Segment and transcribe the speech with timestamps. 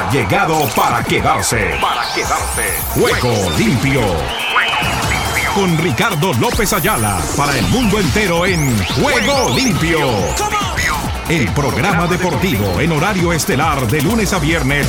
[0.00, 1.74] ha llegado para quedarse.
[1.80, 2.62] Para quedarse.
[2.88, 4.00] Juego limpio.
[5.54, 9.98] Con Ricardo López Ayala para el mundo entero en Juego limpio.
[11.28, 14.88] El programa deportivo en horario estelar de lunes a viernes.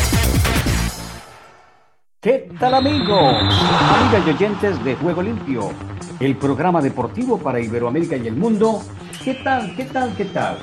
[2.21, 3.35] ¿Qué tal amigos?
[3.35, 5.71] Amigas y oyentes de Juego Limpio,
[6.19, 8.81] el programa deportivo para Iberoamérica y el mundo.
[9.23, 9.75] ¿Qué tal?
[9.75, 10.15] ¿Qué tal?
[10.15, 10.59] ¿Qué tal?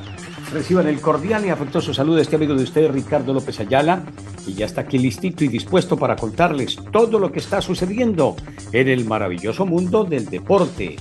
[0.53, 4.03] Reciban el cordial y afectuoso saludo de este amigo de ustedes, Ricardo López Ayala,
[4.47, 8.35] y ya está aquí listito y dispuesto para contarles todo lo que está sucediendo
[8.73, 10.97] en el maravilloso mundo del deporte.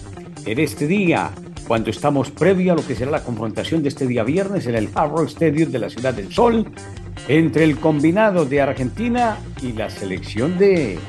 [0.45, 1.31] En este día,
[1.65, 4.89] cuando estamos previo a lo que será la confrontación de este día viernes en el
[4.93, 6.66] Hard Stadium de la Ciudad del Sol,
[7.29, 10.99] entre el combinado de Argentina y la selección de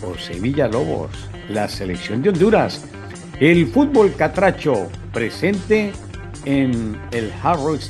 [0.00, 1.10] José Villalobos,
[1.50, 2.86] la selección de Honduras.
[3.40, 5.92] El fútbol catracho presente
[6.44, 7.80] en el Hard Rock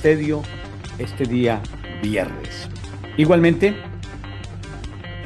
[0.98, 1.60] este día
[2.02, 2.68] viernes.
[3.16, 3.74] Igualmente,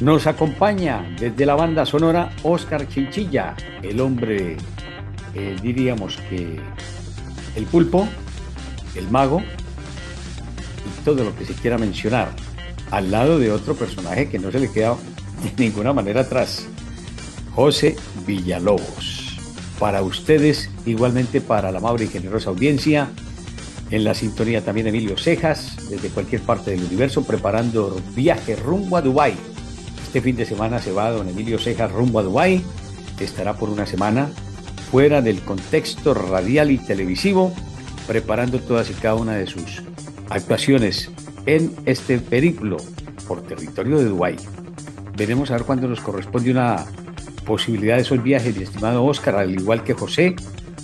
[0.00, 4.56] nos acompaña desde la banda sonora Oscar Chinchilla, el hombre,
[5.34, 6.60] eh, diríamos que
[7.56, 8.06] el pulpo,
[8.94, 12.30] el mago y todo lo que se quiera mencionar,
[12.90, 14.96] al lado de otro personaje que no se le queda
[15.42, 16.66] de ninguna manera atrás,
[17.54, 19.07] José Villalobos
[19.78, 23.08] para ustedes, igualmente para la amable y generosa audiencia.
[23.90, 29.02] En la sintonía también Emilio Cejas, desde cualquier parte del universo, preparando viaje rumbo a
[29.02, 29.34] Dubái.
[30.02, 32.62] Este fin de semana se va don Emilio Cejas rumbo a Dubái.
[33.18, 34.28] Estará por una semana
[34.90, 37.52] fuera del contexto radial y televisivo,
[38.06, 39.82] preparando todas y cada una de sus
[40.28, 41.10] actuaciones
[41.46, 42.76] en este periplo
[43.26, 44.36] por territorio de Dubái.
[45.16, 46.86] Veremos a ver cuándo nos corresponde una
[47.48, 50.36] posibilidad de esos viajes, mi estimado Oscar, al igual que José,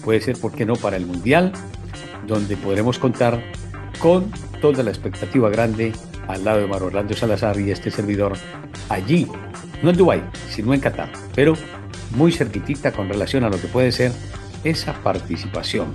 [0.03, 1.53] puede ser, ¿por qué no?, para el Mundial,
[2.27, 3.41] donde podremos contar
[3.99, 4.31] con
[4.63, 5.93] toda la expectativa grande
[6.27, 8.33] al lado de Maro Orlando Salazar y este servidor
[8.89, 9.29] allí,
[9.83, 11.53] no en Dubái, sino en Qatar, pero
[12.17, 14.13] muy cerquitita con relación a lo que puede ser
[14.65, 15.93] esa participación.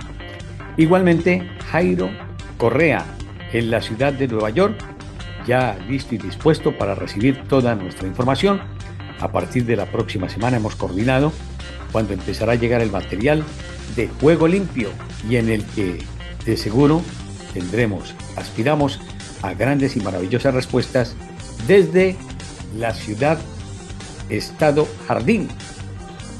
[0.76, 2.10] Igualmente, Jairo
[2.58, 3.04] Correa,
[3.52, 4.78] en la ciudad de Nueva York,
[5.48, 8.60] ya listo y dispuesto para recibir toda nuestra información
[9.20, 11.32] a partir de la próxima semana hemos coordinado
[11.92, 13.44] cuando empezará a llegar el material
[13.96, 14.90] de juego limpio
[15.28, 15.98] y en el que
[16.44, 17.02] de seguro
[17.52, 19.00] tendremos, aspiramos
[19.42, 21.14] a grandes y maravillosas respuestas
[21.66, 22.16] desde
[22.78, 23.38] la ciudad,
[24.28, 25.48] estado, jardín.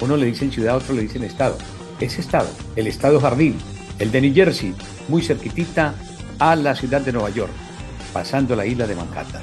[0.01, 1.59] Uno le dicen ciudad, otro le dicen estado.
[2.01, 3.57] Es estado, el estado jardín,
[3.99, 4.75] el de New Jersey,
[5.09, 5.95] muy cerquitita
[6.39, 7.53] a la ciudad de Nueva York,
[8.13, 9.43] pasando la isla de Manhattan.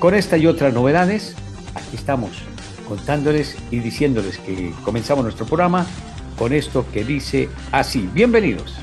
[0.00, 1.36] Con esta y otras novedades,
[1.92, 2.30] estamos
[2.86, 5.86] contándoles y diciéndoles que comenzamos nuestro programa
[6.36, 8.08] con esto que dice así.
[8.12, 8.76] Bienvenidos.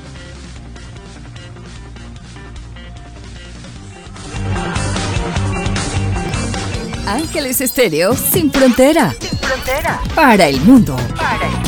[7.06, 9.14] Ángeles Estéreo sin frontera.
[9.20, 10.00] Sin frontera.
[10.14, 10.96] Para el mundo.
[11.16, 11.65] Para el mundo.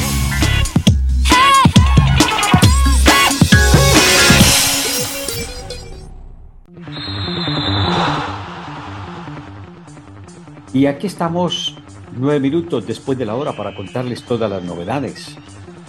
[10.79, 11.75] Y aquí estamos
[12.17, 15.35] nueve minutos después de la hora para contarles todas las novedades.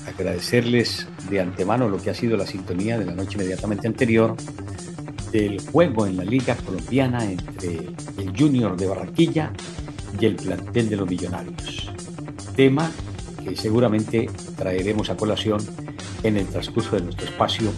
[0.07, 4.35] Agradecerles de antemano lo que ha sido la sintonía de la noche inmediatamente anterior
[5.31, 7.75] del juego en la Liga Colombiana entre
[8.17, 9.53] el Junior de Barranquilla
[10.19, 11.91] y el plantel de los Millonarios.
[12.55, 12.89] Tema
[13.43, 15.59] que seguramente traeremos a colación
[16.23, 17.71] en el transcurso de nuestro espacio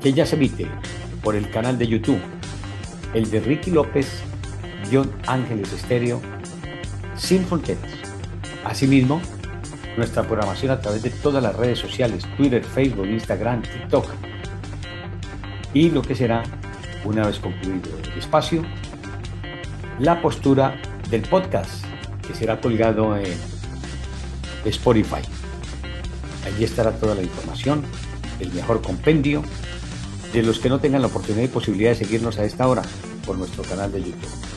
[0.00, 0.68] que ya se emite
[1.20, 2.20] por el canal de YouTube,
[3.12, 4.22] el de Ricky López,
[4.92, 6.20] John Ángeles Estéreo
[7.24, 7.90] sin fronteras.
[8.64, 9.20] Asimismo,
[9.96, 14.06] nuestra programación a través de todas las redes sociales, Twitter, Facebook, Instagram, TikTok.
[15.72, 16.42] Y lo que será,
[17.04, 18.62] una vez concluido el espacio,
[19.98, 20.76] la postura
[21.08, 21.84] del podcast,
[22.26, 23.32] que será colgado en
[24.66, 25.22] Spotify.
[26.46, 27.82] Allí estará toda la información,
[28.38, 29.42] el mejor compendio
[30.34, 32.82] de los que no tengan la oportunidad y posibilidad de seguirnos a esta hora
[33.24, 34.53] por nuestro canal de YouTube.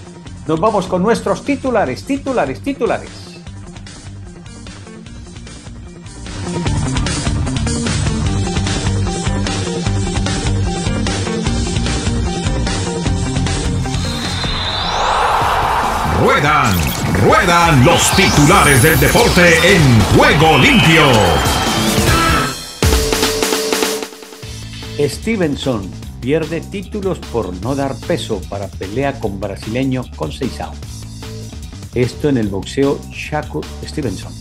[0.48, 3.10] Nos vamos con nuestros titulares, titulares, titulares.
[16.22, 16.76] Ruedan,
[17.26, 21.04] ruedan los titulares del deporte en juego limpio.
[24.98, 30.74] Stevenson pierde títulos por no dar peso para pelea con brasileño Conceição.
[31.96, 34.34] Esto en el boxeo Shakur Stevenson.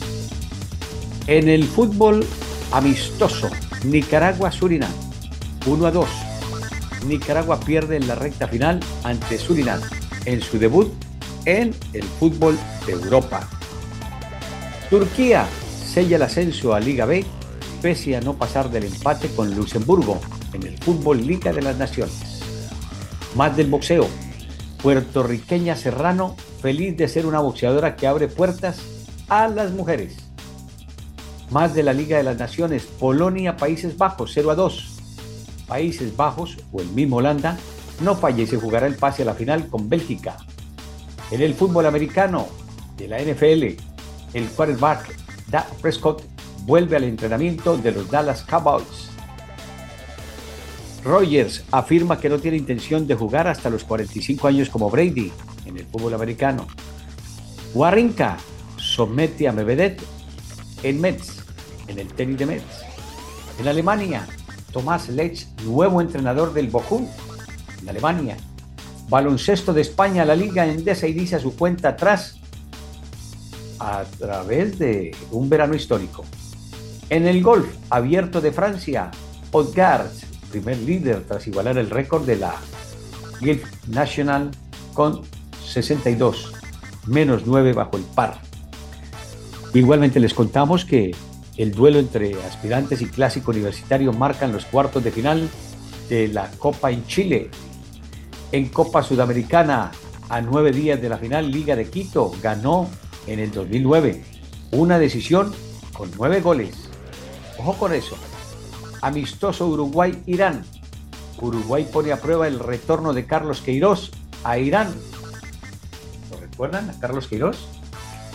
[1.29, 2.27] En el fútbol
[2.73, 3.49] amistoso,
[3.85, 4.91] Nicaragua-Surinam,
[5.65, 6.09] 1 a 2.
[7.07, 9.81] Nicaragua pierde en la recta final ante Surinam
[10.25, 10.93] en su debut
[11.45, 13.49] en el fútbol de Europa.
[14.91, 15.47] Turquía
[15.87, 17.25] sella el ascenso a Liga B
[17.81, 20.21] pese a no pasar del empate con Luxemburgo
[20.57, 22.41] en el fútbol Liga de las Naciones.
[23.35, 24.09] Más del boxeo.
[24.83, 28.79] Puertorriqueña Serrano, feliz de ser una boxeadora que abre puertas
[29.29, 30.17] a las mujeres.
[31.51, 32.87] Más de la Liga de las Naciones.
[32.87, 34.93] Polonia, Países Bajos, 0 a 2.
[35.69, 37.59] Países Bajos o el mismo Holanda
[38.01, 40.37] no falla y se jugará el pase a la final con Bélgica.
[41.31, 42.47] En el fútbol americano
[42.97, 43.77] de la NFL,
[44.35, 45.17] el quarterback
[45.49, 46.23] Dak Prescott
[46.65, 49.16] vuelve al entrenamiento de los Dallas Cowboys.
[51.07, 55.31] Rogers afirma que no tiene intención de jugar hasta los 45 años como Brady
[55.65, 56.67] en el fútbol americano.
[57.75, 58.37] Warrinka
[58.77, 59.99] somete a Medvedev
[60.83, 61.45] en Metz,
[61.87, 62.65] en el tenis de Metz.
[63.61, 64.27] En Alemania,
[64.73, 67.07] Tomás Lech, nuevo entrenador del Bochum,
[67.81, 68.37] en Alemania.
[69.09, 72.41] Baloncesto de España, la Liga Endesa inicia su cuenta atrás
[73.79, 76.25] a través de un verano histórico.
[77.09, 79.13] En el golf abierto de Francia,
[79.53, 80.11] Odgard,
[80.61, 82.55] primer líder tras igualar el récord de la
[83.41, 84.51] Guild National
[84.95, 85.21] con
[85.63, 86.53] 62,
[87.07, 88.41] menos 9 bajo el par.
[89.75, 91.15] Igualmente les contamos que
[91.59, 95.49] el duelo entre aspirantes y clásico universitario marcan los cuartos de final
[96.09, 97.51] de la Copa en Chile.
[98.51, 99.91] En Copa Sudamericana,
[100.31, 102.89] a nueve días de la final, Liga de Quito ganó
[103.27, 104.25] en el 2009.
[104.71, 105.53] Una decisión
[105.93, 106.89] con nueve goles.
[107.59, 108.17] Ojo con eso.
[109.01, 110.65] Amistoso Uruguay-Irán.
[111.41, 114.11] Uruguay pone a prueba el retorno de Carlos Queiroz
[114.45, 114.95] a Irán.
[116.31, 117.67] ¿Lo recuerdan a Carlos Queiroz?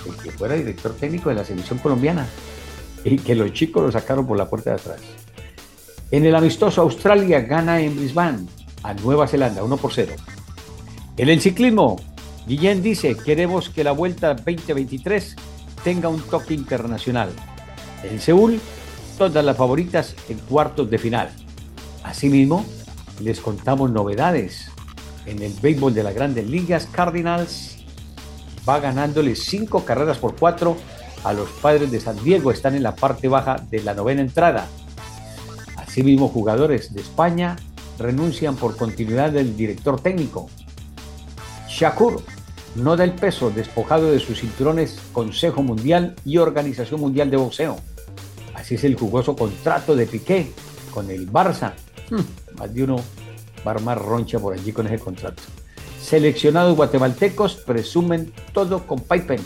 [0.05, 2.27] El que fuera director técnico de la selección colombiana.
[3.03, 4.99] Y que los chicos lo sacaron por la puerta de atrás.
[6.11, 8.45] En el amistoso Australia gana en Brisbane
[8.83, 10.13] a Nueva Zelanda 1 por 0.
[11.17, 11.97] En el ciclismo,
[12.47, 15.35] Guillén dice, queremos que la Vuelta 2023
[15.83, 17.29] tenga un toque internacional.
[18.03, 18.59] En Seúl,
[19.29, 21.29] todas las favoritas en cuartos de final.
[22.03, 22.65] Asimismo,
[23.19, 24.71] les contamos novedades.
[25.27, 27.77] En el béisbol de las grandes ligas, Cardinals
[28.67, 30.75] va ganándole cinco carreras por cuatro
[31.23, 32.49] a los padres de San Diego.
[32.49, 34.67] Están en la parte baja de la novena entrada.
[35.77, 37.57] Asimismo, jugadores de España
[37.99, 40.49] renuncian por continuidad del director técnico.
[41.69, 42.23] Shakur
[42.73, 47.90] no da el peso despojado de sus cinturones Consejo Mundial y Organización Mundial de Boxeo.
[48.53, 50.51] Así es el jugoso contrato de Piqué
[50.91, 51.73] con el Barça.
[52.09, 52.97] Hmm, más de uno
[53.65, 55.41] va a armar roncha por allí con ese contrato.
[56.01, 59.39] Seleccionados guatemaltecos presumen todo con Pipen.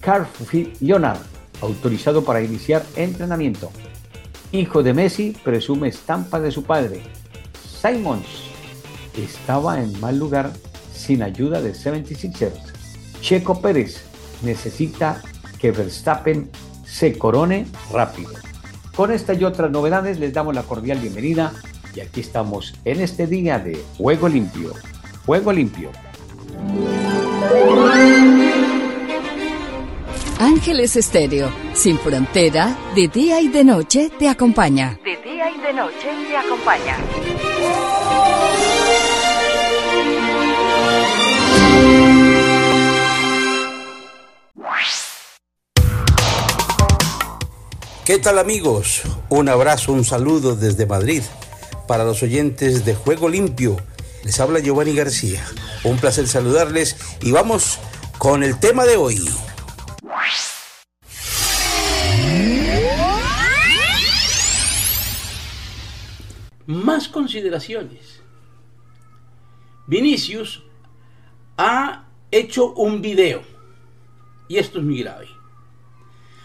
[0.00, 0.26] Carl
[0.80, 1.20] Leonard,
[1.60, 3.70] autorizado para iniciar entrenamiento.
[4.52, 7.02] Hijo de Messi, presume estampa de su padre.
[7.80, 8.26] Simons
[9.16, 10.52] estaba en mal lugar
[10.94, 12.72] sin ayuda de 76ers.
[13.20, 14.02] Checo Pérez
[14.42, 15.22] necesita
[15.58, 16.50] que Verstappen
[16.88, 18.30] se corone rápido.
[18.94, 21.52] Con esta y otras novedades les damos la cordial bienvenida
[21.94, 24.72] y aquí estamos en este día de Juego Limpio.
[25.26, 25.90] Juego Limpio.
[30.40, 34.98] Ángeles Estéreo, sin frontera, de día y de noche te acompaña.
[35.04, 36.96] De día y de noche te acompaña.
[48.08, 49.02] ¿Qué tal amigos?
[49.28, 51.22] Un abrazo, un saludo desde Madrid.
[51.86, 53.76] Para los oyentes de Juego Limpio,
[54.24, 55.44] les habla Giovanni García.
[55.84, 57.78] Un placer saludarles y vamos
[58.16, 59.28] con el tema de hoy.
[66.64, 68.22] Más consideraciones.
[69.86, 70.62] Vinicius
[71.58, 73.42] ha hecho un video,
[74.48, 75.28] y esto es muy grave.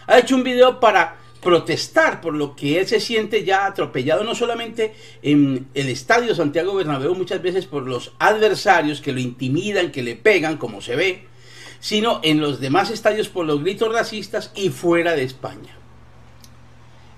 [0.06, 4.34] Ha hecho un video para protestar por lo que él se siente ya atropellado, no
[4.34, 10.02] solamente en el estadio Santiago Bernabéu, muchas veces por los adversarios que lo intimidan, que
[10.02, 11.26] le pegan, como se ve,
[11.78, 15.76] sino en los demás estadios por los gritos racistas y fuera de España.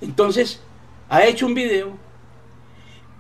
[0.02, 0.60] Entonces,
[1.08, 1.96] ha hecho un video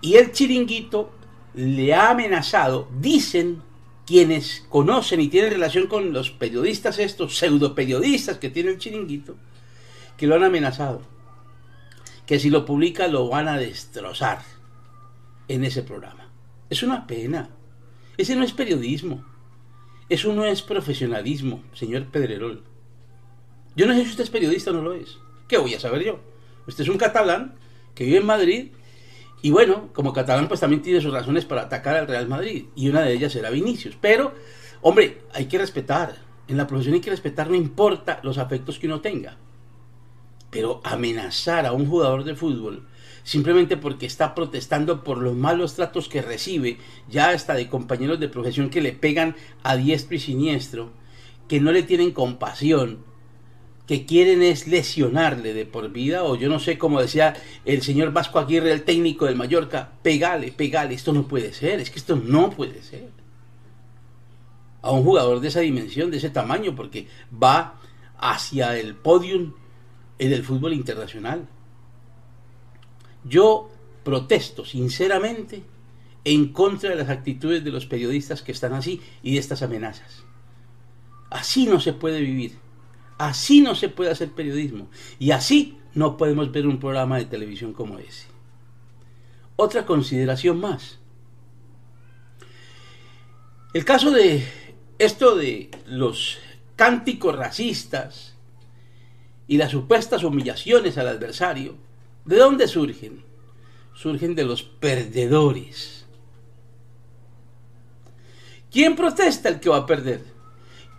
[0.02, 1.10] y el chiringuito
[1.54, 3.62] le ha amenazado, dicen
[4.06, 9.36] quienes conocen y tienen relación con los periodistas estos, pseudo periodistas que tiene el chiringuito,
[10.16, 11.02] que lo han amenazado.
[12.26, 14.40] Que si lo publica lo van a destrozar
[15.48, 16.30] en ese programa.
[16.70, 17.50] Es una pena.
[18.16, 19.24] Ese no es periodismo.
[20.08, 22.62] Eso no es profesionalismo, señor Pedrerol.
[23.74, 25.18] Yo no sé si usted es periodista o no lo es.
[25.48, 26.20] ¿Qué voy a saber yo?
[26.66, 27.54] Usted es un catalán
[27.94, 28.68] que vive en Madrid
[29.42, 32.88] y bueno, como catalán pues también tiene sus razones para atacar al Real Madrid y
[32.88, 33.96] una de ellas era Vinicius.
[34.00, 34.32] Pero
[34.88, 36.14] Hombre, hay que respetar.
[36.48, 39.36] En la profesión hay que respetar, no importa los afectos que uno tenga.
[40.50, 42.86] Pero amenazar a un jugador de fútbol
[43.26, 46.78] simplemente porque está protestando por los malos tratos que recibe,
[47.10, 49.34] ya hasta de compañeros de profesión que le pegan
[49.64, 50.92] a diestro y siniestro,
[51.48, 52.98] que no le tienen compasión,
[53.88, 57.34] que quieren es lesionarle de por vida, o yo no sé, como decía
[57.64, 61.90] el señor Vasco Aguirre, el técnico del Mallorca, pegale, pegale, esto no puede ser, es
[61.90, 63.10] que esto no puede ser.
[64.82, 67.80] A un jugador de esa dimensión, de ese tamaño, porque va
[68.18, 69.52] hacia el podium
[70.18, 71.46] en el fútbol internacional.
[73.24, 73.70] Yo
[74.04, 75.62] protesto sinceramente
[76.24, 80.22] en contra de las actitudes de los periodistas que están así y de estas amenazas.
[81.30, 82.56] Así no se puede vivir,
[83.18, 87.72] así no se puede hacer periodismo y así no podemos ver un programa de televisión
[87.72, 88.26] como ese.
[89.56, 90.98] Otra consideración más.
[93.72, 94.46] El caso de
[94.98, 96.38] esto de los
[96.76, 98.35] cánticos racistas
[99.46, 101.76] y las supuestas humillaciones al adversario
[102.26, 103.22] ¿De dónde surgen?
[103.94, 106.04] Surgen de los perdedores.
[108.70, 110.24] ¿Quién protesta el que va a perder?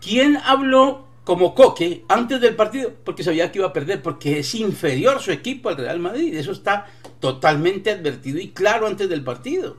[0.01, 2.93] ¿Quién habló como Coque antes del partido?
[3.03, 6.33] Porque sabía que iba a perder, porque es inferior su equipo al Real Madrid.
[6.33, 6.87] Eso está
[7.19, 9.75] totalmente advertido y claro antes del partido.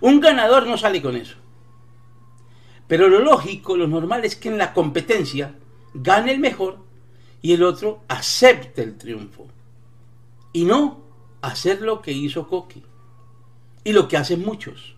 [0.00, 1.36] Un ganador no sale con eso.
[2.88, 5.54] Pero lo lógico, lo normal es que en la competencia
[5.92, 6.85] gane el mejor
[7.42, 9.46] y el otro acepte el triunfo
[10.52, 11.04] y no
[11.42, 12.82] hacer lo que hizo Coque
[13.84, 14.94] y lo que hacen muchos.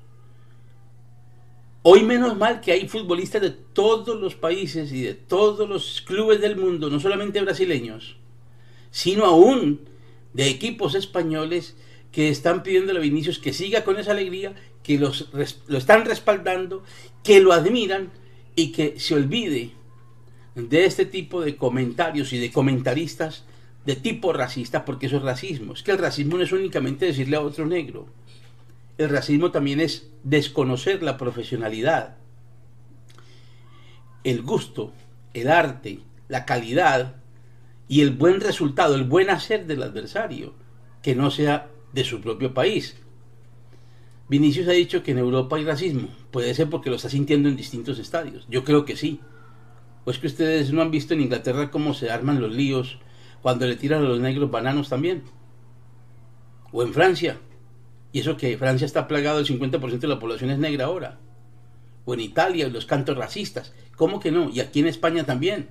[1.83, 6.41] Hoy menos mal que hay futbolistas de todos los países y de todos los clubes
[6.41, 8.17] del mundo, no solamente brasileños,
[8.91, 9.81] sino aún
[10.33, 11.77] de equipos españoles
[12.13, 15.29] que están pidiendo a Vinicius que siga con esa alegría, que los,
[15.67, 16.83] lo están respaldando,
[17.23, 18.11] que lo admiran
[18.55, 19.73] y que se olvide
[20.59, 23.45] de este tipo de comentarios y de comentaristas
[23.85, 25.73] de tipo racista, porque eso es racismo.
[25.73, 28.07] Es que el racismo no es únicamente decirle a otro negro.
[28.99, 32.17] El racismo también es desconocer la profesionalidad,
[34.25, 34.93] el gusto,
[35.33, 37.17] el arte, la calidad
[37.87, 40.55] y el buen resultado, el buen hacer del adversario,
[41.01, 42.97] que no sea de su propio país.
[44.29, 46.09] Vinicius ha dicho que en Europa hay racismo.
[46.31, 48.47] Puede ser porque lo está sintiendo en distintos estadios.
[48.51, 49.21] Yo creo que sí.
[50.05, 52.99] O es que ustedes no han visto en Inglaterra cómo se arman los líos
[53.43, 55.23] cuando le tiran a los negros bananos también.
[56.73, 57.39] O en Francia.
[58.13, 61.19] Y eso que Francia está plagado, el 50% de la población es negra ahora.
[62.05, 63.73] O en Italia, los cantos racistas.
[63.97, 64.49] ¿Cómo que no?
[64.51, 65.69] Y aquí en España también.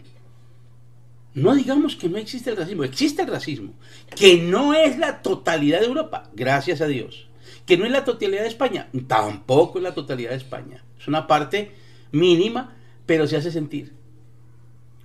[1.34, 3.76] No digamos que no existe el racismo, existe el racismo,
[4.16, 7.30] que no es la totalidad de Europa, gracias a Dios.
[7.68, 10.84] Que no es la totalidad de España, tampoco es la totalidad de España.
[11.00, 11.74] Es una parte
[12.12, 13.97] mínima, pero se hace sentir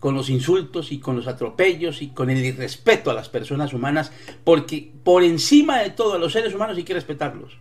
[0.03, 4.11] con los insultos y con los atropellos y con el irrespeto a las personas humanas,
[4.43, 7.53] porque por encima de todo a los seres humanos hay que respetarlos.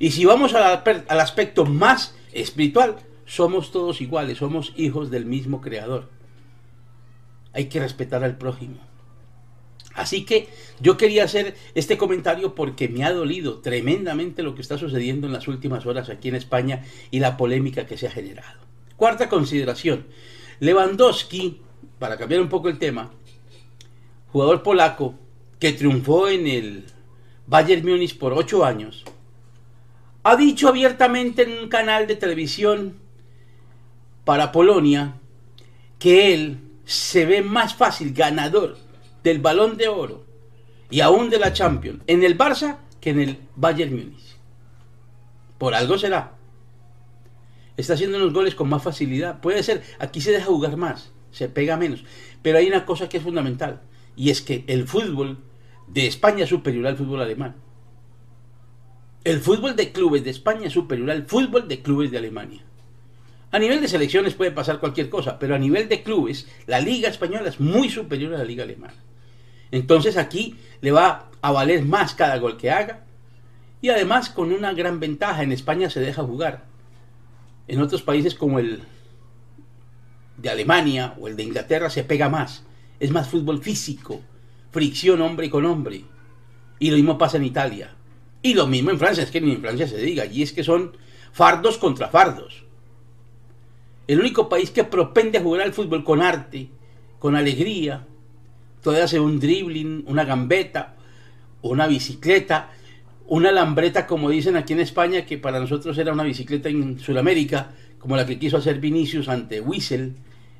[0.00, 0.82] Y si vamos al,
[1.20, 6.08] aspecto más espiritual, somos todos iguales, somos hijos del mismo creador.
[7.52, 8.78] Hay que respetar al prójimo.
[9.94, 10.48] Así que
[10.80, 15.32] yo quería hacer este comentario porque me ha dolido tremendamente lo que está sucediendo en
[15.32, 18.58] las últimas horas aquí en España y la polémica que se ha generado.
[18.96, 20.06] Cuarta consideración.
[20.60, 21.60] Lewandowski,
[21.98, 23.10] para cambiar un poco el tema,
[24.30, 25.14] jugador polaco
[25.58, 26.84] que triunfó en el
[27.46, 29.04] Bayern Múnich por ocho años,
[30.22, 32.98] ha dicho abiertamente en un canal de televisión
[34.24, 35.14] para Polonia
[35.98, 38.76] que él se ve más fácil ganador
[39.22, 40.24] del balón de oro
[40.90, 44.36] y aún de la Champions en el Barça que en el Bayern Múnich.
[45.56, 46.32] Por algo será
[47.80, 49.40] está haciendo unos goles con más facilidad.
[49.40, 52.04] Puede ser, aquí se deja jugar más, se pega menos.
[52.42, 53.82] Pero hay una cosa que es fundamental,
[54.16, 55.38] y es que el fútbol
[55.88, 57.56] de España es superior al fútbol alemán.
[59.24, 62.62] El fútbol de clubes de España es superior al fútbol de clubes de Alemania.
[63.52, 67.08] A nivel de selecciones puede pasar cualquier cosa, pero a nivel de clubes, la liga
[67.08, 68.94] española es muy superior a la liga alemana.
[69.72, 73.04] Entonces aquí le va a valer más cada gol que haga.
[73.82, 76.64] Y además con una gran ventaja, en España se deja jugar.
[77.70, 78.80] En otros países como el
[80.38, 82.64] de Alemania o el de Inglaterra se pega más.
[82.98, 84.22] Es más fútbol físico,
[84.72, 86.02] fricción hombre con hombre.
[86.80, 87.94] Y lo mismo pasa en Italia.
[88.42, 90.26] Y lo mismo en Francia, es que ni en Francia se diga.
[90.26, 90.96] Y es que son
[91.30, 92.64] fardos contra fardos.
[94.08, 96.70] El único país que propende a jugar al fútbol con arte,
[97.20, 98.04] con alegría,
[98.82, 100.96] todavía hace un dribbling, una gambeta,
[101.62, 102.72] una bicicleta,
[103.30, 107.70] una lambreta, como dicen aquí en España, que para nosotros era una bicicleta en Sudamérica,
[108.00, 110.14] como la que quiso hacer Vinicius ante Whistle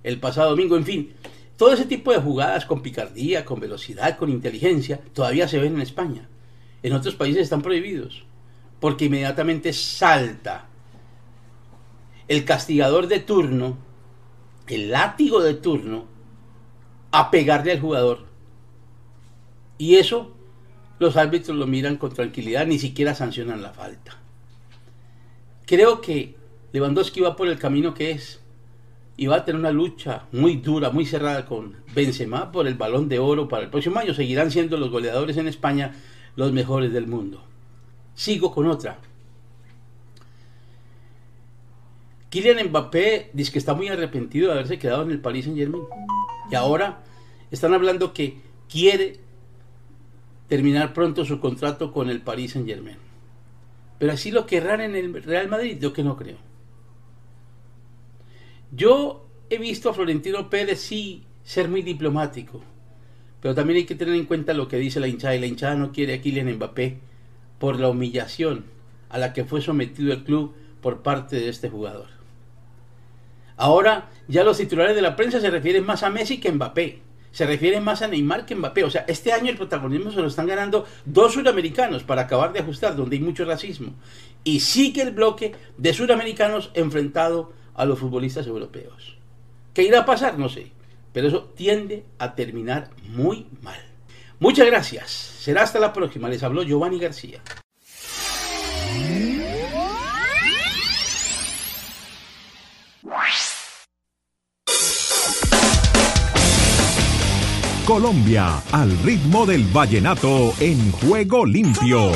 [0.05, 1.13] el pasado domingo, en fin.
[1.57, 5.81] Todo ese tipo de jugadas con picardía, con velocidad, con inteligencia, todavía se ven en
[5.81, 6.29] España.
[6.85, 8.23] En otros países están prohibidos,
[8.79, 10.69] porque inmediatamente salta
[12.29, 13.79] el castigador de turno,
[14.69, 16.05] el látigo de turno,
[17.11, 18.27] a pegarle al jugador.
[19.77, 20.37] Y eso
[21.01, 24.19] los árbitros lo miran con tranquilidad, ni siquiera sancionan la falta.
[25.67, 26.37] Creo que
[26.73, 28.41] Lewandowski va por el camino que es
[29.17, 33.09] y va a tener una lucha muy dura, muy cerrada con Benzema por el balón
[33.09, 34.13] de oro para el próximo año.
[34.13, 35.95] Seguirán siendo los goleadores en España
[36.37, 37.43] los mejores del mundo.
[38.15, 38.99] Sigo con otra.
[42.29, 45.85] Kylian Mbappé dice que está muy arrepentido de haberse quedado en el Paris Saint Germain.
[46.51, 47.03] Y ahora
[47.51, 48.39] están hablando que
[48.69, 49.30] quiere
[50.51, 52.97] terminar pronto su contrato con el Paris Saint Germain.
[54.01, 56.39] Pero así lo querrán en el Real Madrid, yo que no creo.
[58.73, 62.65] Yo he visto a Florentino Pérez sí ser muy diplomático,
[63.41, 65.77] pero también hay que tener en cuenta lo que dice la hinchada, y la hinchada
[65.77, 66.99] no quiere a Kylian Mbappé
[67.61, 68.65] por la humillación
[69.09, 70.53] a la que fue sometido el club
[70.83, 72.09] por parte de este jugador.
[73.57, 77.03] Ahora ya los titulares de la prensa se refieren más a Messi que a Mbappé.
[77.33, 78.85] Se refieren más a Neymar que Mbappé.
[78.85, 82.61] O sea, este año el protagonismo se lo están ganando dos sudamericanos para acabar de
[82.61, 83.95] ajustar, donde hay mucho racismo.
[84.43, 89.17] Y sigue el bloque de sudamericanos enfrentado a los futbolistas europeos.
[89.75, 90.39] ¿Qué irá a pasar?
[90.39, 90.73] No sé.
[91.13, 93.81] Pero eso tiende a terminar muy mal.
[94.39, 95.11] Muchas gracias.
[95.11, 96.29] Será hasta la próxima.
[96.29, 97.41] Les habló Giovanni García.
[107.87, 112.13] Colombia, al ritmo del vallenato en juego limpio.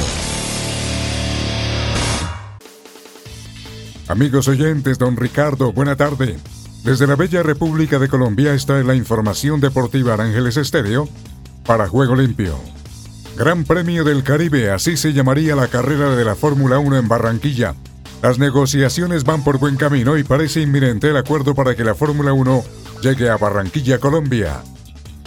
[4.09, 6.39] Amigos oyentes, don Ricardo, buena tarde.
[6.85, 11.09] Desde la bella República de Colombia está la información deportiva Ángeles Estéreo
[11.65, 12.59] para Juego Limpio.
[13.37, 17.75] Gran Premio del Caribe, así se llamaría la carrera de la Fórmula 1 en Barranquilla.
[18.23, 22.33] Las negociaciones van por buen camino y parece inminente el acuerdo para que la Fórmula
[22.33, 22.65] 1
[23.03, 24.63] llegue a Barranquilla, Colombia.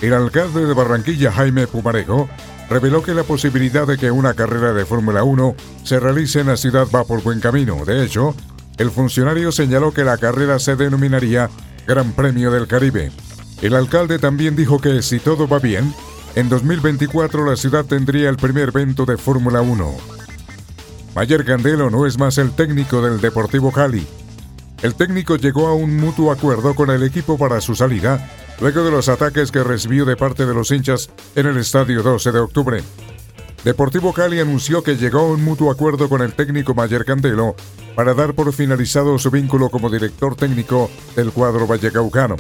[0.02, 2.30] El alcalde de Barranquilla, Jaime Pumarejo,
[2.70, 6.58] reveló que la posibilidad de que una carrera de Fórmula 1 se realice en la
[6.58, 7.84] ciudad va por buen camino.
[7.84, 8.36] De hecho,
[8.78, 11.50] el funcionario señaló que la carrera se denominaría
[11.88, 13.12] Gran Premio del Caribe.
[13.64, 15.92] El alcalde también dijo que si todo va bien,
[16.36, 19.96] en 2024 la ciudad tendría el primer evento de Fórmula 1.
[21.16, 24.06] Mayer Candelo no es más el técnico del Deportivo Cali.
[24.84, 28.92] El técnico llegó a un mutuo acuerdo con el equipo para su salida luego de
[28.92, 32.84] los ataques que recibió de parte de los hinchas en el estadio 12 de octubre.
[33.64, 37.56] Deportivo Cali anunció que llegó a un mutuo acuerdo con el técnico Mayer Candelo
[37.96, 42.36] para dar por finalizado su vínculo como director técnico del cuadro vallecaucano.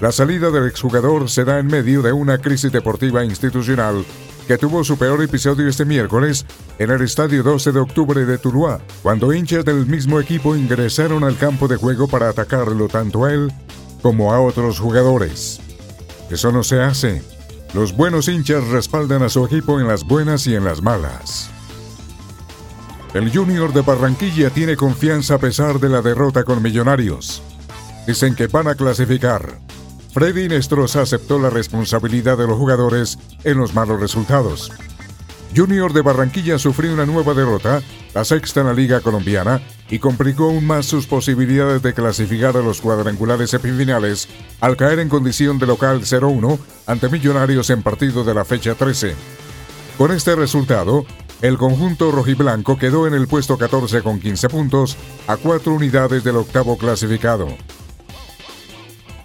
[0.00, 4.04] La salida del exjugador se da en medio de una crisis deportiva institucional
[4.46, 6.46] que tuvo su peor episodio este miércoles
[6.78, 11.36] en el estadio 12 de octubre de Tuluá, cuando hinchas del mismo equipo ingresaron al
[11.36, 13.52] campo de juego para atacarlo tanto a él
[14.02, 15.60] como a otros jugadores.
[16.30, 17.22] Eso no se hace.
[17.74, 21.50] Los buenos hinchas respaldan a su equipo en las buenas y en las malas.
[23.14, 27.42] El Junior de Barranquilla tiene confianza a pesar de la derrota con Millonarios.
[28.06, 29.58] Dicen que van a clasificar.
[30.12, 34.72] Freddy Nestroza aceptó la responsabilidad de los jugadores en los malos resultados.
[35.56, 37.82] Junior de Barranquilla sufrió una nueva derrota,
[38.14, 42.60] la sexta en la Liga Colombiana, y complicó aún más sus posibilidades de clasificar a
[42.60, 44.28] los cuadrangulares semifinales
[44.60, 49.14] al caer en condición de local 0-1 ante Millonarios en partido de la fecha 13.
[49.96, 51.06] Con este resultado,
[51.40, 56.36] el conjunto rojiblanco quedó en el puesto 14 con 15 puntos a cuatro unidades del
[56.36, 57.48] octavo clasificado.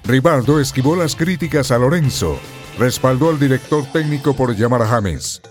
[0.06, 2.38] Rivaldo esquivó las críticas a Lorenzo,
[2.78, 5.42] respaldó al director técnico por llamar a James.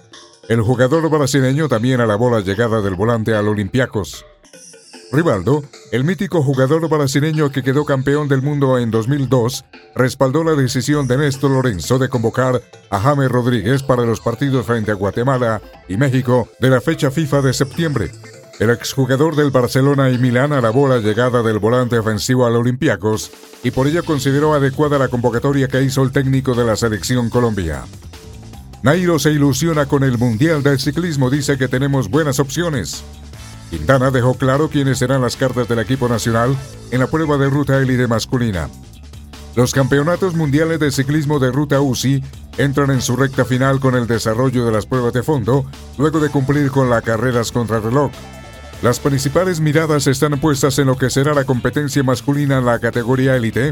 [0.49, 4.27] El jugador brasileño también alabó la llegada del volante al Olympiacos.
[5.13, 11.07] Rivaldo, el mítico jugador brasileño que quedó campeón del mundo en 2002, respaldó la decisión
[11.07, 15.97] de Néstor Lorenzo de convocar a James Rodríguez para los partidos frente a Guatemala y
[15.97, 18.11] México de la fecha FIFA de septiembre.
[18.59, 23.31] El exjugador del Barcelona y Milán alabó la llegada del volante ofensivo al Olympiacos
[23.63, 27.85] y por ello consideró adecuada la convocatoria que hizo el técnico de la selección Colombia.
[28.83, 33.05] Nairo se ilusiona con el Mundial del Ciclismo, dice que tenemos buenas opciones.
[33.71, 36.57] Quintana dejó claro quiénes serán las cartas del equipo nacional
[36.91, 38.69] en la prueba de ruta élite masculina.
[39.55, 42.25] Los campeonatos mundiales de ciclismo de ruta UCI
[42.59, 45.65] entran en su recta final con el desarrollo de las pruebas de fondo,
[45.97, 48.11] luego de cumplir con las carreras reloj.
[48.83, 53.37] Las principales miradas están puestas en lo que será la competencia masculina en la categoría
[53.37, 53.71] élite,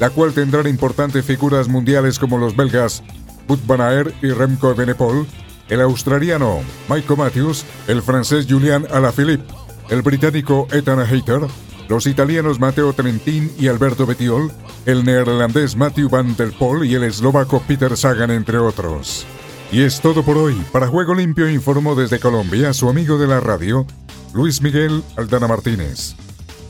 [0.00, 3.04] la cual tendrán importantes figuras mundiales como los belgas
[3.48, 5.26] Wout van Aert y Remco Evenepoel,
[5.68, 9.52] el australiano Michael Matthews, el francés Julian Alaphilippe,
[9.88, 11.40] el británico Ethan Hayter,
[11.88, 14.52] los italianos Matteo Trentin y Alberto Bettiol,
[14.84, 19.26] el neerlandés Matthew Van der Poel y el eslovaco Peter Sagan, entre otros.
[19.72, 20.54] Y es todo por hoy.
[20.72, 23.86] Para Juego Limpio informó desde Colombia su amigo de la radio,
[24.34, 26.14] Luis Miguel Aldana Martínez.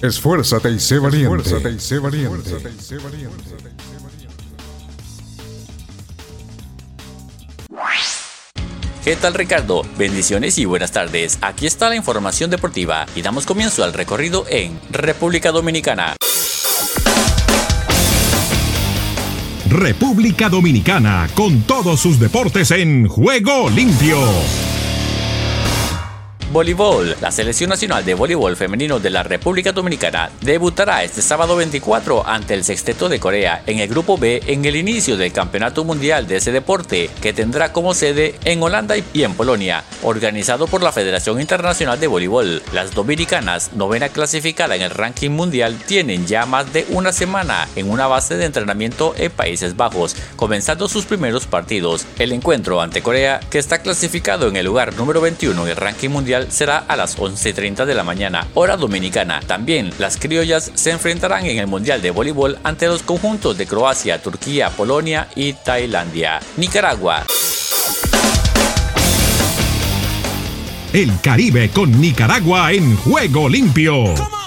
[0.03, 1.37] Esfuérzate y sé valiente.
[1.37, 2.51] Esfuérzate y sé valiente.
[9.09, 9.87] ¿Qué tal Ricardo?
[9.97, 11.39] Bendiciones y buenas tardes.
[11.41, 16.15] Aquí está la información deportiva y damos comienzo al recorrido en República Dominicana.
[19.71, 24.19] República Dominicana con todos sus deportes en juego limpio.
[26.51, 27.15] Voleibol.
[27.21, 32.55] La Selección Nacional de Voleibol Femenino de la República Dominicana debutará este sábado 24 ante
[32.55, 36.37] el Sexteto de Corea en el Grupo B en el inicio del Campeonato Mundial de
[36.37, 41.39] ese deporte, que tendrá como sede en Holanda y en Polonia, organizado por la Federación
[41.39, 42.63] Internacional de Voleibol.
[42.73, 47.91] Las dominicanas, novena clasificada en el ranking mundial, tienen ya más de una semana en
[47.91, 52.07] una base de entrenamiento en Países Bajos, comenzando sus primeros partidos.
[52.19, 56.09] El encuentro ante Corea, que está clasificado en el lugar número 21 en el ranking
[56.09, 59.41] mundial, será a las 11.30 de la mañana, hora dominicana.
[59.47, 64.23] También las criollas se enfrentarán en el Mundial de Voleibol ante los conjuntos de Croacia,
[64.23, 66.41] Turquía, Polonia y Tailandia.
[66.57, 67.27] Nicaragua.
[70.93, 74.38] El Caribe con Nicaragua en juego limpio.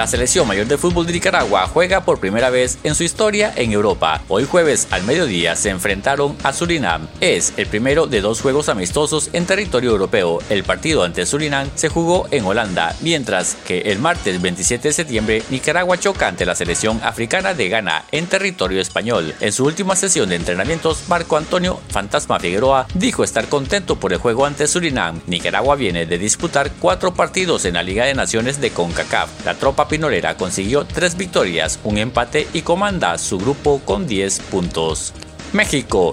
[0.00, 3.70] La selección mayor de fútbol de Nicaragua juega por primera vez en su historia en
[3.70, 4.22] Europa.
[4.28, 7.06] Hoy jueves al mediodía se enfrentaron a Surinam.
[7.20, 10.38] Es el primero de dos juegos amistosos en territorio europeo.
[10.48, 15.42] El partido ante Surinam se jugó en Holanda, mientras que el martes 27 de septiembre
[15.50, 19.34] Nicaragua choca ante la selección africana de Ghana en territorio español.
[19.40, 24.18] En su última sesión de entrenamientos, Marco Antonio Fantasma Figueroa dijo estar contento por el
[24.18, 25.20] juego ante Surinam.
[25.26, 29.44] Nicaragua viene de disputar cuatro partidos en la Liga de Naciones de CONCACAF.
[29.44, 35.12] La tropa Pinolera consiguió tres victorias, un empate y comanda su grupo con 10 puntos.
[35.52, 36.12] México.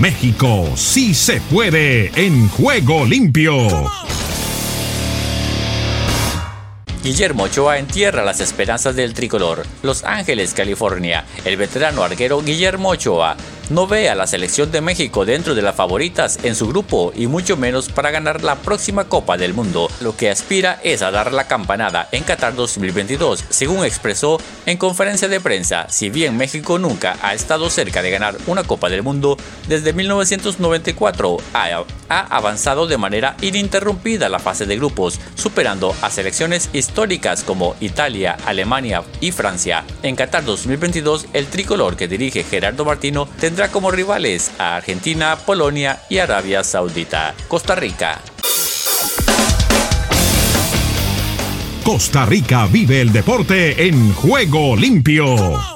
[0.00, 3.54] México sí se puede en juego limpio.
[7.02, 9.66] Guillermo Ochoa entierra las esperanzas del tricolor.
[9.82, 11.26] Los Ángeles, California.
[11.44, 13.36] El veterano arquero Guillermo Ochoa
[13.70, 17.26] no ve a la selección de México dentro de las favoritas en su grupo y
[17.26, 19.88] mucho menos para ganar la próxima Copa del Mundo.
[20.00, 25.28] Lo que aspira es a dar la campanada en Qatar 2022, según expresó en conferencia
[25.28, 25.86] de prensa.
[25.88, 29.36] Si bien México nunca ha estado cerca de ganar una Copa del Mundo,
[29.68, 37.42] desde 1994 ha, avanzado de manera ininterrumpida la fase de grupos, superando a selecciones históricas
[37.42, 39.84] como Italia, Alemania y Francia.
[40.02, 45.38] En Qatar 2022, el tricolor que dirige Gerardo Martino tendrá tendrá como rivales a Argentina,
[45.46, 47.36] Polonia y Arabia Saudita.
[47.46, 48.20] Costa Rica.
[51.84, 55.73] Costa Rica vive el deporte en juego limpio.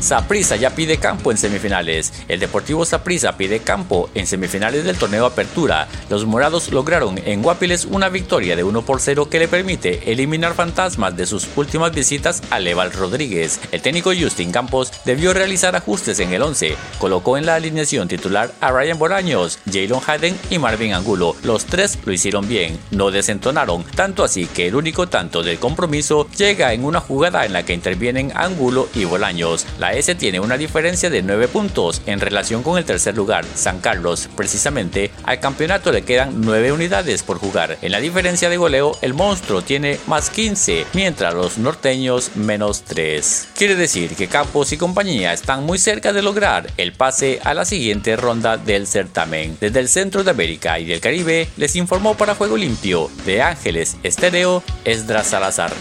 [0.00, 2.12] Saprissa ya pide campo en semifinales.
[2.28, 5.88] El Deportivo Saprissa pide campo en semifinales del torneo Apertura.
[6.08, 10.54] Los morados lograron en Guapiles una victoria de 1 por 0 que le permite eliminar
[10.54, 13.60] fantasmas de sus últimas visitas a Leval Rodríguez.
[13.72, 16.76] El técnico Justin Campos debió realizar ajustes en el 11.
[16.98, 21.34] Colocó en la alineación titular a Ryan Boraños, Jalen Hayden y Marvin Angulo.
[21.42, 26.28] Los tres lo hicieron bien, no desentonaron, tanto así que el único tanto del compromiso
[26.36, 29.66] llega en una jugada en la que intervienen Angulo y Bolaños.
[29.78, 33.80] La S tiene una diferencia de 9 puntos en relación con el tercer lugar, San
[33.80, 34.28] Carlos.
[34.36, 37.78] Precisamente, al campeonato le quedan 9 unidades por jugar.
[37.82, 43.48] En la diferencia de goleo, el monstruo tiene más 15, mientras los norteños menos 3.
[43.56, 47.64] Quiere decir que Campos y compañía están muy cerca de lograr el pase a la
[47.64, 49.56] siguiente ronda del certamen.
[49.60, 53.96] Desde el centro de América y del Caribe, les informó para Juego Limpio de Ángeles
[54.04, 55.72] Estéreo, Esdras Salazar.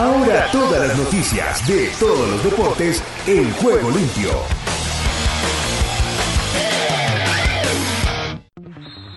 [0.00, 4.30] Ahora todas las noticias de todos los deportes en juego limpio.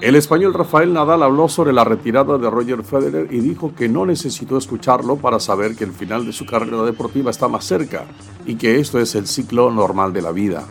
[0.01, 4.05] El español Rafael Nadal habló sobre la retirada de Roger Federer y dijo que no
[4.05, 8.03] necesitó escucharlo para saber que el final de su carrera deportiva está más cerca
[8.45, 10.65] y que esto es el ciclo normal de la vida.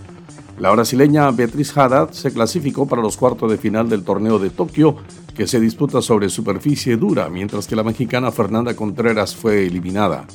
[0.59, 4.97] La brasileña Beatriz Haddad se clasificó para los cuartos de final del torneo de Tokio
[5.35, 10.27] que se disputa sobre superficie dura, mientras que la mexicana Fernanda Contreras fue eliminada.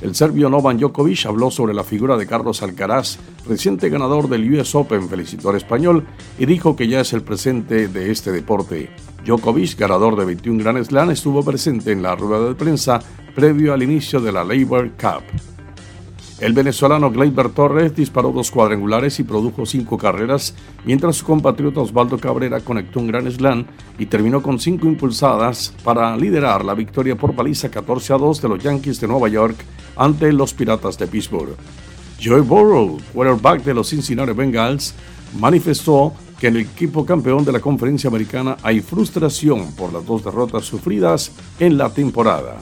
[0.00, 4.74] El serbio Novan Djokovic habló sobre la figura de Carlos Alcaraz, reciente ganador del US
[4.74, 6.04] Open, felicitó al español
[6.38, 8.90] y dijo que ya es el presente de este deporte.
[9.24, 13.00] Djokovic, ganador de 21 Grand Slam, estuvo presente en la rueda de prensa
[13.34, 15.51] previo al inicio de la Labor Cup.
[16.42, 22.18] El venezolano Gleyber Torres disparó dos cuadrangulares y produjo cinco carreras, mientras su compatriota Osvaldo
[22.18, 23.64] Cabrera conectó un gran slam
[23.96, 28.48] y terminó con cinco impulsadas para liderar la victoria por paliza 14 a 2 de
[28.48, 29.54] los Yankees de Nueva York
[29.94, 31.54] ante los Piratas de Pittsburgh.
[32.20, 34.96] Joey Burrow, quarterback de los Cincinnati Bengals,
[35.38, 40.24] manifestó que en el equipo campeón de la conferencia americana hay frustración por las dos
[40.24, 42.58] derrotas sufridas en la temporada.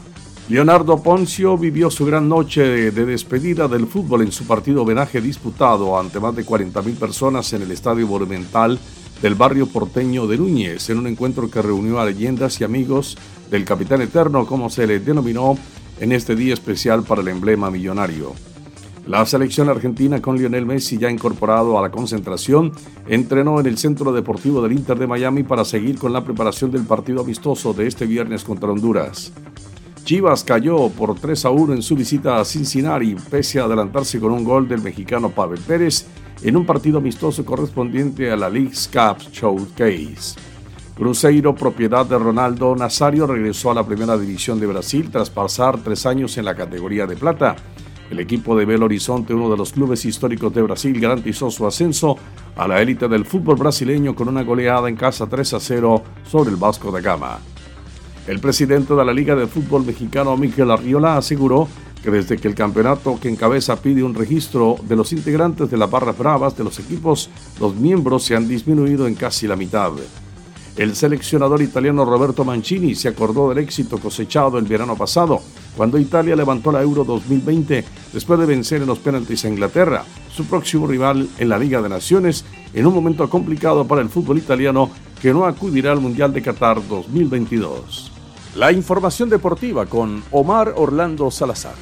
[0.51, 5.97] Leonardo Poncio vivió su gran noche de despedida del fútbol en su partido homenaje disputado
[5.97, 8.77] ante más de 40.000 personas en el Estadio Monumental
[9.23, 13.17] del barrio porteño de Núñez, en un encuentro que reunió a leyendas y amigos
[13.49, 15.57] del Capitán Eterno, como se le denominó
[16.01, 18.33] en este día especial para el emblema millonario.
[19.07, 22.73] La selección argentina con Lionel Messi ya incorporado a la concentración
[23.07, 26.83] entrenó en el Centro Deportivo del Inter de Miami para seguir con la preparación del
[26.83, 29.33] partido amistoso de este viernes contra Honduras.
[30.05, 34.33] Chivas cayó por 3 a 1 en su visita a Cincinnati, pese a adelantarse con
[34.33, 36.07] un gol del mexicano Pavel Pérez
[36.43, 40.39] en un partido amistoso correspondiente a la League's Cup Showcase.
[40.97, 46.05] Cruzeiro, propiedad de Ronaldo Nazario, regresó a la primera división de Brasil tras pasar tres
[46.07, 47.57] años en la categoría de plata.
[48.11, 52.17] El equipo de Belo Horizonte, uno de los clubes históricos de Brasil, garantizó su ascenso
[52.57, 56.51] a la élite del fútbol brasileño con una goleada en casa 3 a 0 sobre
[56.51, 57.39] el Vasco da Gama.
[58.27, 61.67] El presidente de la Liga de Fútbol Mexicano, Miguel Arriola, aseguró
[62.03, 65.91] que desde que el campeonato que encabeza pide un registro de los integrantes de las
[65.91, 69.93] barras bravas de los equipos, los miembros se han disminuido en casi la mitad.
[70.77, 75.41] El seleccionador italiano Roberto Mancini se acordó del éxito cosechado el verano pasado,
[75.77, 80.45] cuando Italia levantó la Euro 2020 después de vencer en los penaltis a Inglaterra, su
[80.45, 84.91] próximo rival en la Liga de Naciones, en un momento complicado para el fútbol italiano
[85.21, 88.13] que no acudirá al Mundial de Qatar 2022.
[88.57, 91.75] La información deportiva con Omar Orlando Salazar.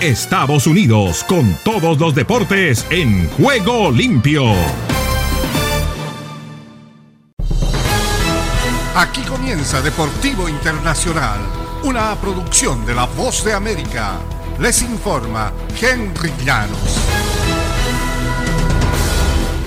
[0.00, 4.44] Estados Unidos con todos los deportes en juego limpio.
[8.94, 11.40] Aquí comienza Deportivo Internacional,
[11.82, 14.18] una producción de La Voz de América.
[14.58, 17.35] Les informa Henry Llanos.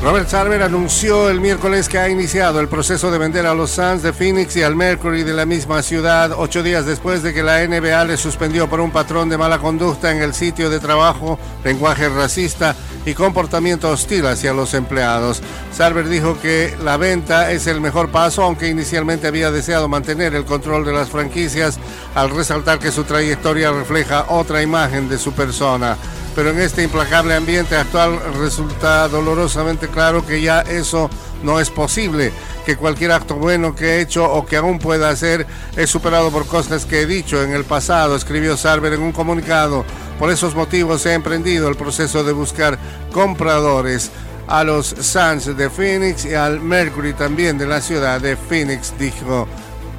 [0.10, 4.02] Robert Sarver anunció el miércoles que ha iniciado el proceso de vender a los Suns
[4.02, 7.64] de Phoenix y al Mercury de la misma ciudad, ocho días después de que la
[7.64, 12.10] NBA le suspendió por un patrón de mala conducta en el sitio de trabajo, lenguaje
[12.10, 15.42] racista y comportamiento hostil hacia los empleados.
[15.72, 20.46] Sarver dijo que la venta es el mejor paso, aunque inicialmente había deseado mantener el
[20.46, 21.80] control de las franquicias,
[22.16, 25.98] al resaltar que su trayectoria refleja otra imagen de su persona
[26.36, 31.10] pero en este implacable ambiente actual resulta dolorosamente claro que ya eso
[31.44, 32.32] no es posible,
[32.66, 36.46] que cualquier acto bueno que he hecho o que aún pueda hacer es superado por
[36.48, 39.86] cosas que he dicho en el pasado, escribió Sarver en un comunicado.
[40.18, 42.78] Por esos motivos he emprendido el proceso de buscar
[43.14, 44.12] compradores
[44.48, 49.48] a los Suns de Phoenix y al Mercury también de la ciudad de Phoenix, dijo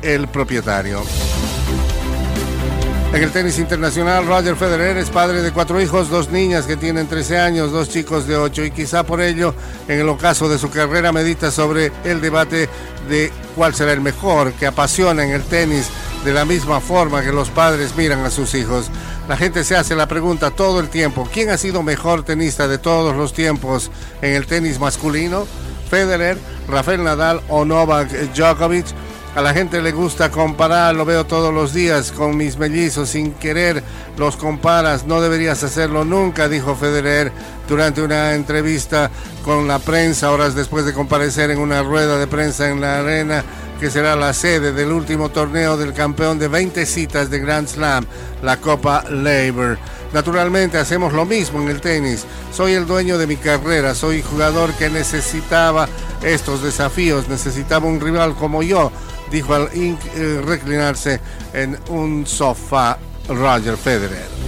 [0.03, 1.03] el propietario.
[3.12, 7.09] En el tenis internacional, Roger Federer es padre de cuatro hijos, dos niñas que tienen
[7.09, 9.53] 13 años, dos chicos de 8 y quizá por ello,
[9.88, 12.68] en el ocaso de su carrera, medita sobre el debate
[13.09, 15.88] de cuál será el mejor, que apasiona en el tenis
[16.25, 18.90] de la misma forma que los padres miran a sus hijos.
[19.29, 22.79] La gente se hace la pregunta todo el tiempo, ¿quién ha sido mejor tenista de
[22.79, 23.90] todos los tiempos
[24.23, 25.49] en el tenis masculino?
[25.90, 28.87] Federer, Rafael Nadal o Novak Djokovic.
[29.37, 33.33] A la gente le gusta comparar, lo veo todos los días con mis mellizos, sin
[33.33, 33.83] querer
[34.16, 37.31] los comparas, no deberías hacerlo nunca, dijo Federer
[37.69, 39.09] durante una entrevista
[39.45, 43.45] con la prensa, horas después de comparecer en una rueda de prensa en la arena
[43.79, 48.05] que será la sede del último torneo del campeón de 20 citas de Grand Slam,
[48.43, 49.79] la Copa Labor.
[50.12, 52.27] Naturalmente hacemos lo mismo en el tenis.
[52.53, 55.88] Soy el dueño de mi carrera, soy jugador que necesitaba
[56.21, 58.90] estos desafíos, necesitaba un rival como yo
[59.31, 61.21] dijo al eh, reclinarse
[61.53, 64.40] en un sofá Roger Federer.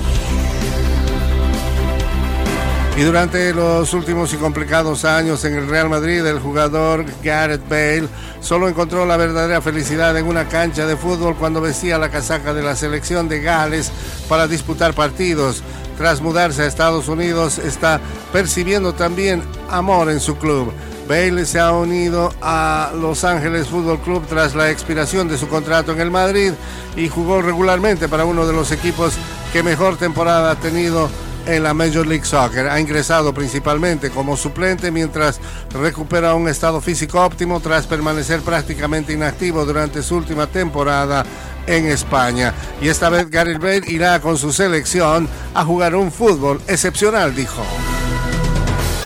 [2.95, 8.09] Y durante los últimos y complicados años en el Real Madrid, el jugador Gareth Bale
[8.40, 12.62] solo encontró la verdadera felicidad en una cancha de fútbol cuando vestía la casaca de
[12.62, 13.90] la selección de Gales
[14.29, 15.62] para disputar partidos.
[15.97, 17.99] Tras mudarse a Estados Unidos, está
[18.31, 20.71] percibiendo también amor en su club.
[21.09, 25.93] Bale se ha unido a Los Ángeles Fútbol Club tras la expiración de su contrato
[25.93, 26.53] en el Madrid
[26.97, 29.15] y jugó regularmente para uno de los equipos
[29.53, 31.11] que mejor temporada ha tenido
[31.47, 32.69] en la Major League Soccer.
[32.69, 35.41] Ha ingresado principalmente como suplente mientras
[35.73, 41.25] recupera un estado físico óptimo tras permanecer prácticamente inactivo durante su última temporada
[41.67, 42.55] en España.
[42.81, 47.62] Y esta vez Gary Bale irá con su selección a jugar un fútbol excepcional, dijo.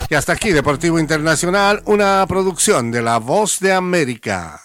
[0.09, 4.61] Y hasta aquí Deportivo Internacional, una producción de La Voz de América.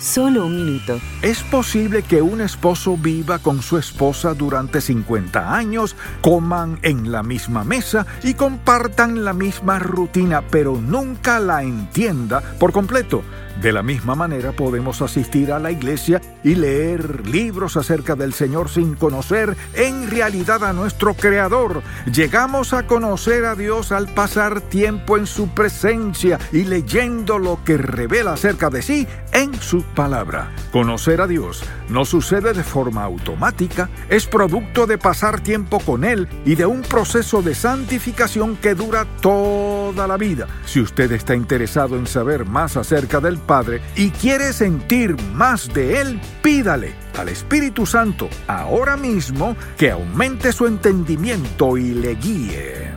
[0.00, 1.00] Solo un minuto.
[1.22, 7.22] ¿Es posible que un esposo viva con su esposa durante 50 años, coman en la
[7.22, 13.22] misma mesa y compartan la misma rutina, pero nunca la entienda por completo?
[13.60, 18.68] De la misma manera podemos asistir a la iglesia y leer libros acerca del Señor
[18.68, 21.82] sin conocer en realidad a nuestro Creador.
[22.12, 27.78] Llegamos a conocer a Dios al pasar tiempo en su presencia y leyendo lo que
[27.78, 30.52] revela acerca de sí en su palabra.
[30.70, 36.28] Conocer a Dios no sucede de forma automática, es producto de pasar tiempo con Él
[36.44, 40.46] y de un proceso de santificación que dura toda la vida.
[40.66, 46.00] Si usted está interesado en saber más acerca del Padre y quiere sentir más de
[46.00, 52.90] Él, pídale al Espíritu Santo ahora mismo que aumente su entendimiento y le guíe.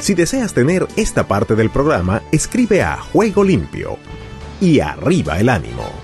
[0.00, 3.98] Si deseas tener esta parte del programa, escribe a Juego Limpio
[4.60, 6.01] y arriba el ánimo.